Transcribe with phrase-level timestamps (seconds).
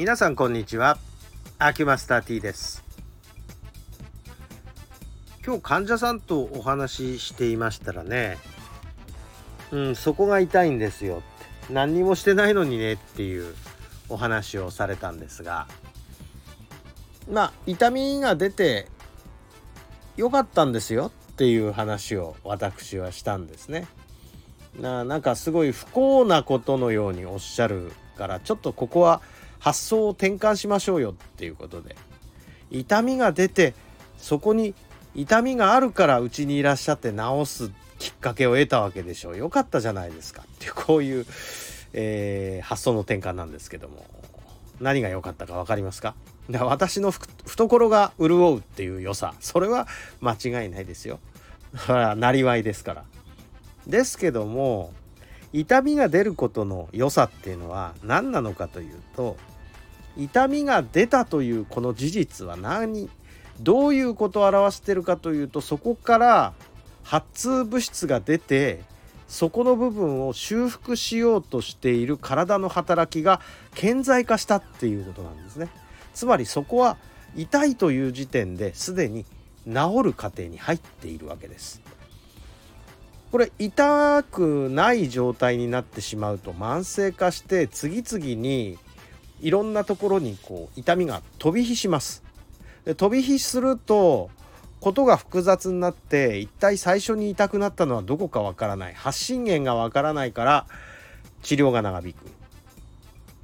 [0.00, 0.96] 皆さんこんにちは。
[1.58, 2.82] アキュマスター T です。
[5.44, 8.38] 今日患者さんとお話ししていましたらね
[9.70, 11.16] うんそこが痛いんですよ。
[11.16, 13.54] って何にもしてないのにねっていう
[14.08, 15.66] お話をされたんですが
[17.30, 18.88] まあ痛みが出て
[20.16, 21.12] よかったんですよ。
[21.32, 23.86] っていう話を私はしたんですね。
[24.80, 29.20] ななんかすごい不幸なことのようにおっしゃるからちょっとここは
[29.60, 31.94] 発想を転換しましょうよっていうことで。
[32.72, 33.74] 痛みが出て
[34.18, 34.74] そこに
[35.14, 39.36] 痛みがあるからうちにいらっしゃって治すきっかけを得たわけでしょう。
[39.36, 40.42] よかったじゃないですか。
[40.42, 41.26] っていうこういう、
[41.92, 44.04] えー、発想の転換なんですけども。
[44.80, 46.14] 何が良かったか分かりますか？
[46.50, 49.34] 私の懐が潤うっていう良さ。
[49.38, 49.86] それは
[50.22, 51.20] 間違いないですよ。
[51.86, 53.04] なりわいですから。
[53.86, 54.94] ですけども
[55.52, 59.36] 痛みが出ることの良さっていうのは何なのかというと
[60.16, 63.08] 痛みが出たというこの事実は何？
[63.60, 66.54] どういうことを表してるかというとそこから
[67.02, 68.82] 発痛物質が出て
[69.28, 73.40] そこの部分を修復しようとしている体の働きが
[73.74, 75.68] 顕在化したっていうことなんですね。
[76.14, 76.96] つまりそこは
[77.36, 79.24] 痛いという時点ですでに
[79.66, 81.80] 治る過程に入っているわけです。
[83.30, 88.76] これ痛くない状態になってしまうと慢性化して次々に
[89.40, 92.22] いろんなところにこう痛みが飛び火します。
[92.84, 94.30] で飛び火すると
[94.80, 100.66] ことが複雑になって一体最初に痛くなったのはどこかわからない発信源がわからないから
[101.42, 102.16] 治療が長引く。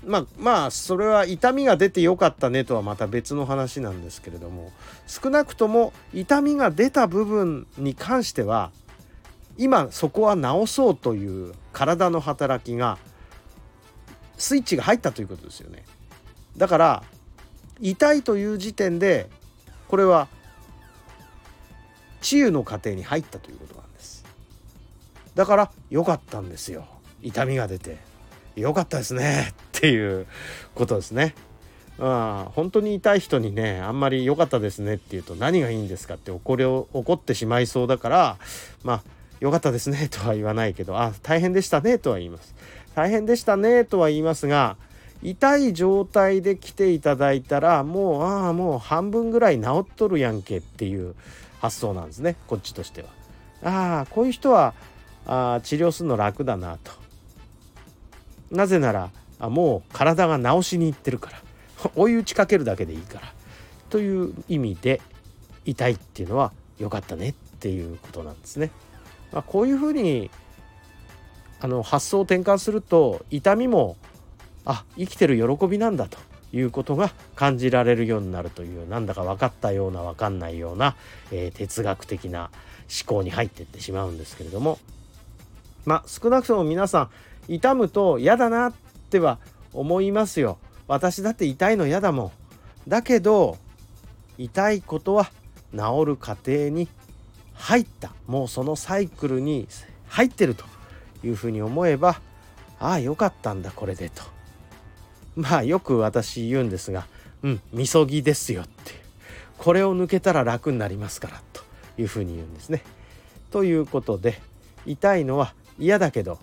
[0.05, 4.73] まあまあそれは痛みが出てよかったねとはまた別の話なんですけれども
[5.07, 8.70] 少なくとも痛みが出た部分に関しては
[9.59, 12.99] 今そこは治そうという体の働きが
[14.37, 15.85] スイッチが入ったということですよね。
[16.57, 17.03] だから
[17.80, 19.29] 痛いという時点で
[19.89, 20.29] これは
[22.20, 24.25] 治癒の過程に入ったということなんです。
[25.35, 26.86] だから良かったんですよ。
[27.23, 27.98] 痛みが出て
[28.57, 30.27] 良かったですねっていう
[30.75, 31.35] ことですね。
[31.98, 38.36] あ本当に痛い人にねあんまり良かったですねって言うと何がいいんですかって怒り怒ってしまいそうだから
[38.83, 39.03] まあ
[39.41, 42.55] 良かったですね とは言わないけど、あ、大変でしたねとは言います。
[42.95, 44.77] 大変でしたねとは言いますが、
[45.23, 51.14] 痛い状態で来ていただいたら、もう、ああ、もう半分ぐらい治っとるやんけっていう
[51.61, 53.08] 発想なんですね、こっちとしては。
[53.63, 54.74] ああ、こういう人は、
[55.27, 56.92] あ治療するの楽だなと。
[58.51, 61.42] なぜなら、あもう体が治しに行ってるから。
[61.95, 63.33] 追い打ちかけるだけでいいから。
[63.91, 65.01] という意味で、
[65.64, 68.70] 痛いっていうのは良かったねっていうことなんですね。
[69.33, 70.31] まあ、こういうふうに
[71.61, 73.97] あの発想を転換すると痛みも
[74.64, 76.19] あ生きてる喜びなんだと
[76.53, 80.97] いうことが感じられるようになるというなんだか分かったような分かんないような、
[81.31, 82.51] えー、哲学的な
[83.05, 84.79] 思考に入っていってしまうんですけれども
[85.85, 87.11] まあ少なくとも皆さん
[87.53, 88.73] 痛むと嫌だなっ
[89.11, 89.39] ては
[89.73, 90.59] 思いますよ。
[90.89, 92.31] 私だって痛いの嫌だもん。
[92.89, 93.59] だけど
[94.39, 95.31] 痛いことは
[95.73, 96.89] 治る過程に
[97.56, 99.67] 入ったもうそのサイクルに
[100.08, 100.64] 入ってると
[101.24, 102.20] いうふうに思えば
[102.78, 104.22] ああよかったんだこれでと
[105.34, 107.06] まあよく私言うんですが
[107.42, 108.94] うんみそぎですよって
[109.58, 111.62] これを抜けたら楽になりますからと
[111.98, 112.83] いうふうに言うんですね。
[113.50, 114.40] ということで
[114.84, 116.38] 痛いのは嫌だけど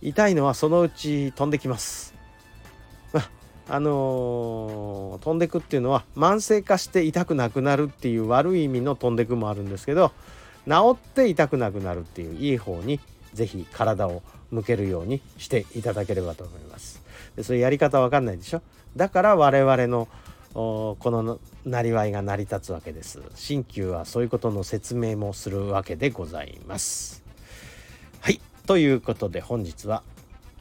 [0.00, 2.13] 痛いのはそのうち飛んできます。
[3.68, 10.12] あのー、飛んでくっていうのは慢性化して痛くなくなるっていう悪い意味の飛んでくもあるんですけど
[10.66, 13.00] 治って痛くなくなるっていういい方に
[13.32, 17.02] 是非体を向けるようにしていただければと思います。
[17.36, 18.62] でそういうやり方わかんないでしょ
[18.96, 20.08] だから我々の
[20.54, 23.20] このなりわいが成り立つわけです。
[23.34, 27.24] 鍼灸はそういうことの説明もするわけでございます。
[28.20, 30.02] はいということで本日は、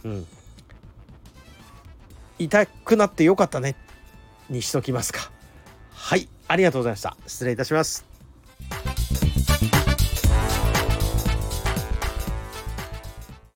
[0.03, 0.27] うん、
[2.43, 3.75] 痛くなってよかったね
[4.49, 5.31] にしときますか。
[5.91, 7.15] はいありがとうございました。
[7.27, 8.12] 失礼いたします。